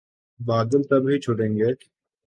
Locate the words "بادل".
0.39-0.81